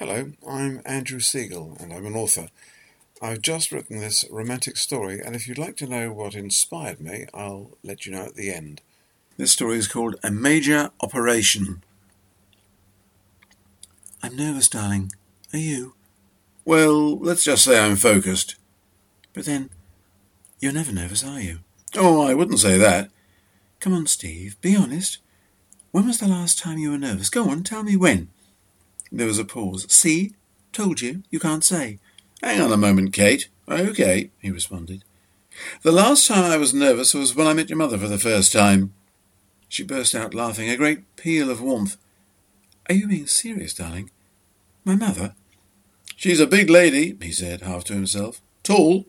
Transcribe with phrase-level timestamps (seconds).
[0.00, 2.48] Hello, I'm Andrew Siegel, and I'm an author.
[3.20, 7.26] I've just written this romantic story, and if you'd like to know what inspired me,
[7.34, 8.80] I'll let you know at the end.
[9.36, 11.82] This story is called A Major Operation.
[14.22, 15.12] I'm nervous, darling.
[15.52, 15.92] Are you?
[16.64, 18.56] Well, let's just say I'm focused.
[19.34, 19.68] But then,
[20.60, 21.58] you're never nervous, are you?
[21.94, 23.10] Oh, I wouldn't say that.
[23.80, 25.18] Come on, Steve, be honest.
[25.90, 27.28] When was the last time you were nervous?
[27.28, 28.30] Go on, tell me when.
[29.12, 29.90] There was a pause.
[29.92, 30.34] See?
[30.72, 31.22] Told you.
[31.30, 31.98] You can't say.
[32.42, 33.48] Hang on a moment, Kate.
[33.68, 35.04] Okay, he responded.
[35.82, 38.52] The last time I was nervous was when I met your mother for the first
[38.52, 38.94] time.
[39.68, 41.96] She burst out laughing, a great peal of warmth.
[42.88, 44.10] Are you being serious, darling?
[44.84, 45.34] My mother?
[46.16, 48.40] She's a big lady, he said, half to himself.
[48.62, 49.06] Tall.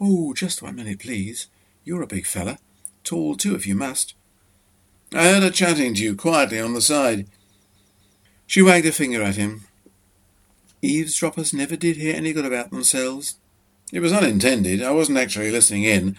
[0.00, 1.48] Oh, just one minute, please.
[1.84, 2.58] You're a big fella.
[3.02, 4.14] Tall, too, if you must.
[5.12, 7.26] I heard her chatting to you quietly on the side.
[8.46, 9.62] She wagged a finger at him.
[10.82, 13.36] Eavesdroppers never did hear any good about themselves.
[13.92, 14.82] It was unintended.
[14.82, 16.16] I wasn't actually listening in.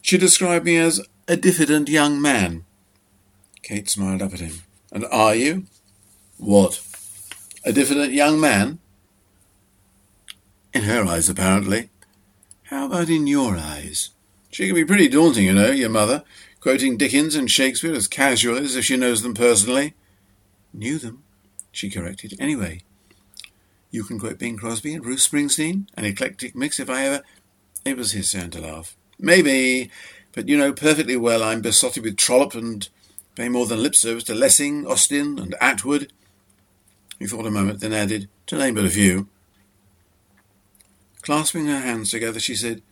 [0.00, 2.64] She described me as a diffident young man.
[3.62, 4.62] Kate smiled up at him.
[4.90, 5.64] And are you?
[6.38, 6.80] What?
[7.64, 8.78] A diffident young man?
[10.74, 11.90] In her eyes, apparently.
[12.64, 14.10] How about in your eyes?
[14.50, 16.24] She can be pretty daunting, you know, your mother,
[16.60, 19.94] quoting Dickens and Shakespeare as casually as if she knows them personally.
[20.72, 21.22] Knew them,
[21.72, 22.34] she corrected.
[22.38, 22.82] Anyway,
[23.90, 27.22] you can quote Bing Crosby and Bruce Springsteen, an eclectic mix if I ever.
[27.84, 28.96] It was his turn to laugh.
[29.18, 29.90] Maybe,
[30.32, 32.88] but you know perfectly well I'm besotted with Trollope and
[33.34, 36.12] pay more than lip service to Lessing, Austen, and Atwood.
[37.18, 39.28] He thought a moment, then added, to name but a few.
[41.22, 42.82] Clasping her hands together, she said,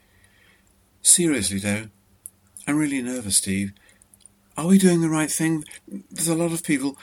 [1.02, 1.88] Seriously, though,
[2.66, 3.72] I'm really nervous, Steve.
[4.56, 5.64] Are we doing the right thing?
[5.88, 6.96] There's a lot of people.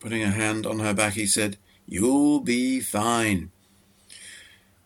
[0.00, 3.50] Putting a hand on her back, he said, You'll be fine.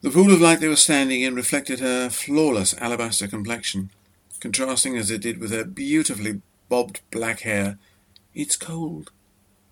[0.03, 3.91] The pool of light they were standing in reflected her flawless alabaster complexion,
[4.41, 7.79] contrasting as it did with her beautifully bobbed black hair.
[8.35, 9.13] It's cold.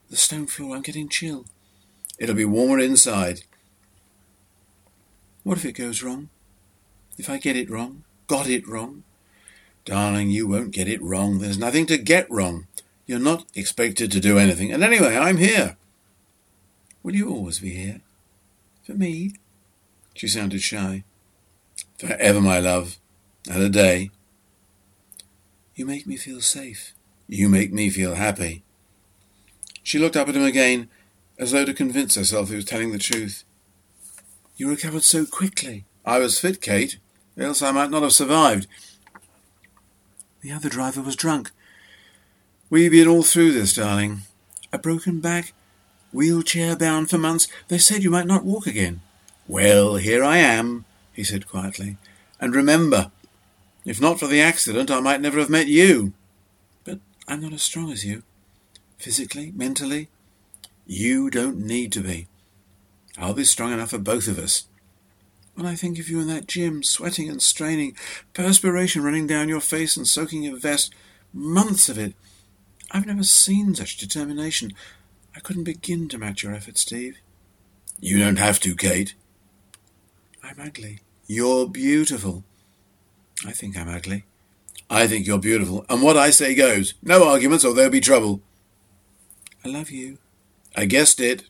[0.09, 1.47] The stone floor, I'm getting chill.
[2.19, 3.43] It'll be warmer inside.
[5.43, 6.29] What if it goes wrong?
[7.19, 8.05] If I get it wrong?
[8.29, 9.03] Got it wrong?
[9.85, 11.41] Darling, you won't get it wrong.
[11.41, 12.69] There's nothing to get wrong.
[13.13, 14.73] You're not expected to do anything.
[14.73, 15.77] And anyway, I'm here.
[17.03, 18.01] Will you always be here?
[18.85, 19.35] For me?
[20.15, 21.05] She sounded shy.
[21.99, 22.97] Forever, my love.
[23.51, 24.13] And a day.
[25.75, 26.95] You make me feel safe.
[27.29, 28.63] You make me feel happy.
[29.83, 30.89] She looked up at him again,
[31.39, 33.45] as though to convince herself he was telling the truth.
[34.57, 35.85] You recovered so quickly.
[36.07, 36.97] I was fit, Kate,
[37.37, 38.67] else I might not have survived.
[40.41, 41.51] The other driver was drunk.
[42.73, 44.23] We've been all through this, darling.
[44.73, 45.53] A broken back,
[46.11, 47.47] wheelchair bound for months.
[47.69, 49.03] They said you might not walk again.
[49.47, 51.99] Well, here I am, he said quietly.
[52.41, 53.11] And remember,
[53.85, 56.15] if not for the accident, I might never have met you.
[56.83, 58.23] But I'm not as strong as you.
[58.97, 60.09] Physically, mentally.
[60.87, 62.27] You don't need to be.
[63.19, 64.65] I'll be strong enough for both of us.
[65.57, 67.99] When I think of you in that gym, sweating and straining,
[68.33, 70.95] perspiration running down your face and soaking your vest,
[71.35, 72.15] months of it,
[72.93, 74.75] I've never seen such determination.
[75.35, 77.19] I couldn't begin to match your effort, Steve.
[78.01, 79.15] You don't have to, Kate.
[80.43, 81.01] I'm ugly.
[81.27, 82.45] You're beautiful.
[83.47, 84.25] I think I'm ugly.
[84.91, 86.93] I think you're beautiful, and what I say goes.
[87.03, 88.43] No arguments, or there'll be trouble.
[89.65, 90.19] I love you.
[90.77, 91.45] I guessed it.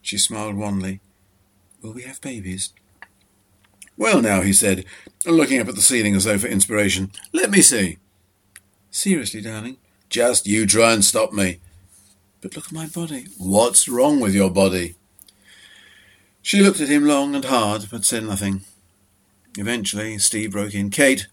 [0.00, 1.00] She smiled wanly.
[1.80, 2.70] Will we have babies?
[3.96, 4.84] Well, now, he said,
[5.26, 7.10] looking up at the ceiling as though for inspiration.
[7.32, 7.98] Let me see.
[8.90, 9.78] Seriously, darling?
[10.12, 11.60] Just you try and stop me.
[12.42, 13.28] But look at my body.
[13.38, 14.96] What's wrong with your body?
[16.42, 18.60] She looked at him long and hard, but said nothing.
[19.56, 20.90] Eventually, Steve broke in.
[20.90, 21.28] Kate,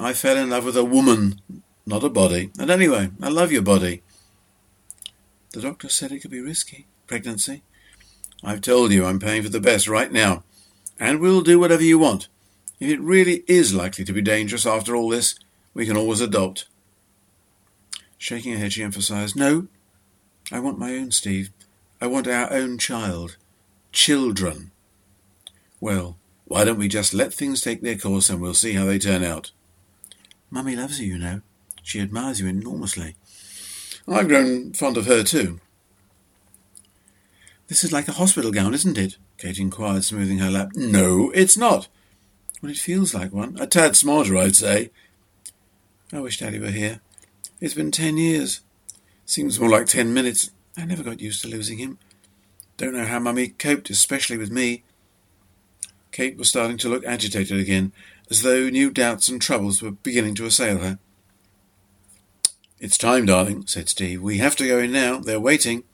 [0.00, 1.40] I fell in love with a woman,
[1.84, 2.52] not a body.
[2.60, 4.02] And anyway, I love your body.
[5.50, 6.86] The doctor said it could be risky.
[7.08, 7.64] Pregnancy.
[8.44, 10.44] I've told you I'm paying for the best right now,
[11.00, 12.28] and we'll do whatever you want.
[12.78, 15.34] If it really is likely to be dangerous after all this,
[15.74, 16.66] we can always adopt.
[18.18, 19.68] Shaking her head, she emphasized, No,
[20.50, 21.50] I want my own, Steve.
[22.00, 23.36] I want our own child.
[23.92, 24.70] Children.
[25.80, 28.98] Well, why don't we just let things take their course and we'll see how they
[28.98, 29.50] turn out?
[30.50, 31.40] Mummy loves you, you know.
[31.82, 33.16] She admires you enormously.
[34.08, 35.60] I've grown fond of her, too.
[37.68, 39.16] This is like a hospital gown, isn't it?
[39.38, 40.70] Kate inquired, smoothing her lap.
[40.74, 41.88] No, it's not.
[42.62, 43.56] Well, it feels like one.
[43.60, 44.90] A tad smarter, I'd say.
[46.12, 47.00] I wish Daddy were here.
[47.60, 48.60] It's been ten years.
[49.24, 50.50] Seems more like ten minutes.
[50.76, 51.98] I never got used to losing him.
[52.76, 54.82] Don't know how Mummy coped, especially with me.
[56.12, 57.92] Kate was starting to look agitated again,
[58.30, 60.98] as though new doubts and troubles were beginning to assail her.
[62.78, 64.20] It's time, darling, said Steve.
[64.20, 65.18] We have to go in now.
[65.18, 65.84] They're waiting.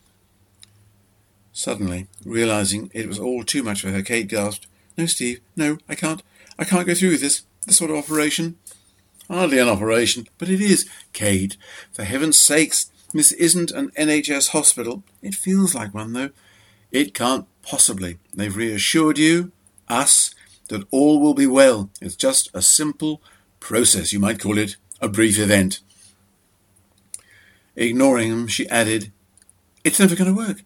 [1.52, 4.66] Suddenly, realizing it was all too much for her, Kate gasped,
[4.98, 6.22] No, Steve, no, I can't.
[6.58, 8.56] I can't go through with this, this sort of operation.
[9.28, 10.88] Hardly an operation, but it is.
[11.12, 11.56] Kate,
[11.92, 15.02] for heaven's sakes, this isn't an NHS hospital.
[15.22, 16.30] It feels like one, though.
[16.90, 18.18] It can't possibly.
[18.34, 19.52] They've reassured you,
[19.88, 20.34] us,
[20.68, 21.90] that all will be well.
[22.00, 23.22] It's just a simple
[23.60, 25.80] process, you might call it a brief event.
[27.76, 29.12] Ignoring him, she added,
[29.84, 30.62] It's never going to work.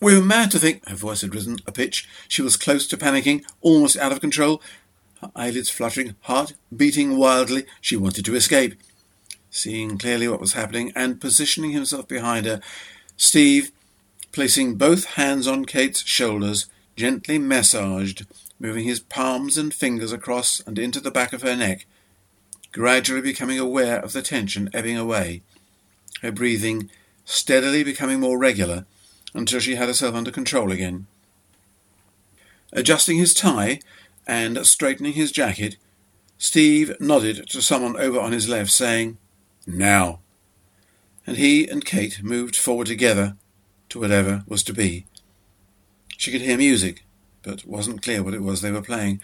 [0.00, 0.88] We were mad to think.
[0.88, 2.08] Her voice had risen a pitch.
[2.26, 4.60] She was close to panicking, almost out of control.
[5.22, 7.64] Her eyelids fluttering, heart beating wildly.
[7.80, 8.74] She wanted to escape.
[9.50, 12.60] Seeing clearly what was happening and positioning himself behind her,
[13.16, 13.70] Steve,
[14.32, 16.66] placing both hands on Kate's shoulders,
[16.96, 18.26] gently massaged,
[18.58, 21.86] moving his palms and fingers across and into the back of her neck,
[22.72, 25.42] gradually becoming aware of the tension ebbing away,
[26.22, 26.90] her breathing
[27.24, 28.86] steadily becoming more regular
[29.34, 31.06] until she had herself under control again.
[32.72, 33.80] Adjusting his tie
[34.26, 35.76] and straightening his jacket,
[36.38, 39.18] Steve nodded to someone over on his left, saying,
[39.66, 40.20] Now.
[41.26, 43.36] And he and Kate moved forward together
[43.90, 45.06] to whatever was to be.
[46.16, 47.04] She could hear music,
[47.42, 49.20] but wasn't clear what it was they were playing.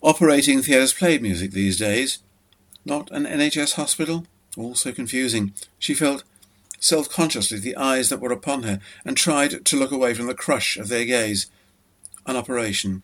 [0.00, 2.18] Operating theatres played music these days.
[2.84, 4.26] Not an NHS hospital?
[4.56, 5.54] All so confusing.
[5.78, 6.24] She felt
[6.80, 10.34] self consciously the eyes that were upon her and tried to look away from the
[10.34, 11.46] crush of their gaze.
[12.26, 13.02] An operation,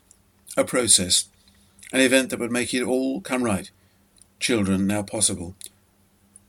[0.57, 1.29] a process,
[1.93, 3.71] an event that would make it all come right.
[4.41, 5.55] Children now possible.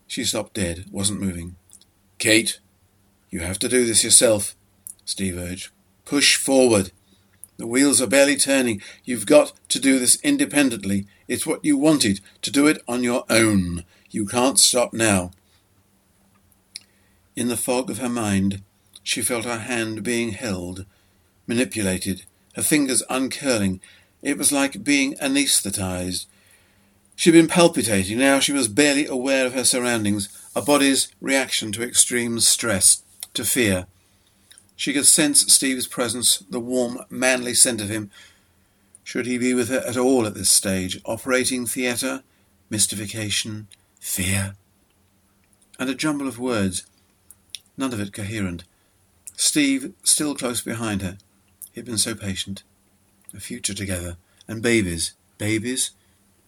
[0.08, 1.56] She stopped dead, wasn't moving.
[2.18, 2.60] Kate,
[3.30, 4.56] you have to do this yourself,
[5.06, 5.70] Steve urged.
[6.06, 6.92] Push forward.
[7.58, 8.82] The wheels are barely turning.
[9.04, 11.06] You've got to do this independently.
[11.28, 13.84] It's what you wanted, to do it on your own.
[14.10, 15.32] You can't stop now.
[17.36, 18.64] In the fog of her mind,
[19.04, 20.86] she felt her hand being held,
[21.48, 22.26] manipulated,
[22.56, 23.80] her fingers uncurling.
[24.22, 26.26] It was like being anesthetized.
[27.16, 28.18] She'd been palpitating.
[28.18, 33.04] Now she was barely aware of her surroundings, a body's reaction to extreme stress,
[33.34, 33.88] to fear.
[34.76, 38.10] She could sense Steve's presence, the warm, manly scent of him.
[39.04, 41.02] Should he be with her at all at this stage?
[41.06, 42.24] Operating theatre?
[42.70, 43.68] Mystification?
[44.00, 44.56] Fear?
[45.78, 46.86] And a jumble of words
[47.80, 48.66] none of it coherent.
[49.38, 51.18] Steve still close behind her.
[51.86, 52.64] Been so patient.
[53.34, 54.18] A future together.
[54.48, 55.14] And babies.
[55.38, 55.92] Babies?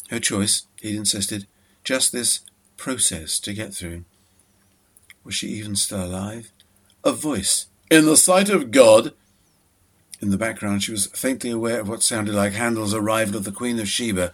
[0.09, 1.47] Her choice, he'd insisted.
[1.83, 2.41] Just this
[2.77, 4.03] process to get through.
[5.23, 6.51] Was she even still alive?
[7.03, 7.67] A voice.
[7.89, 9.13] In the sight of God.
[10.21, 13.51] In the background, she was faintly aware of what sounded like Handel's arrival of the
[13.51, 14.33] Queen of Sheba.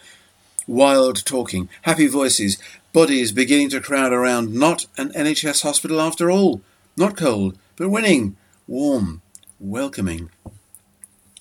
[0.67, 2.57] Wild talking, happy voices,
[2.91, 4.53] bodies beginning to crowd around.
[4.53, 6.61] Not an NHS hospital after all.
[6.97, 8.35] Not cold, but winning,
[8.67, 9.21] warm,
[9.59, 10.29] welcoming.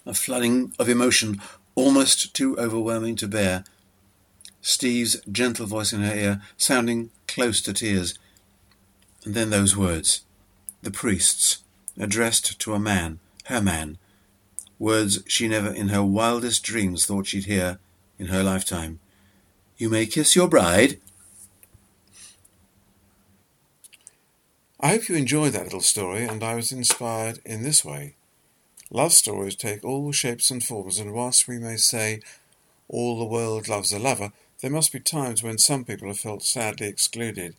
[0.06, 1.41] A flooding of emotion
[1.75, 3.64] almost too overwhelming to bear.
[4.62, 8.19] Steve's gentle voice in her ear, sounding close to tears.
[9.25, 10.23] And then those words.
[10.82, 11.58] The priest's,
[11.99, 13.99] addressed to a man, her man.
[14.79, 17.79] Words she never in her wildest dreams thought she'd hear
[18.19, 19.01] in her lifetime.
[19.77, 21.01] You may kiss your bride,
[24.79, 28.16] I hope you enjoyed that little story, and I was inspired in this way.
[28.90, 32.20] Love stories take all shapes and forms, and whilst we may say
[32.88, 36.43] all the world loves a lover, there must be times when some people have felt
[36.43, 37.55] sadly excluded.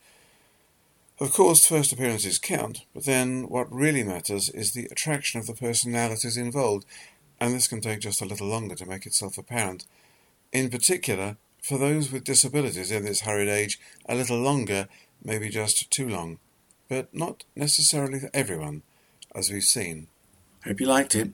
[1.20, 5.54] Of course, first appearances count, but then what really matters is the attraction of the
[5.54, 6.86] personalities involved,
[7.40, 9.86] and this can take just a little longer to make itself apparent.
[10.52, 14.88] In particular, for those with disabilities in this hurried age, a little longer
[15.24, 16.40] may be just too long
[16.88, 18.82] but not necessarily for everyone,
[19.36, 20.08] as we've seen.
[20.68, 21.32] Hope you liked it.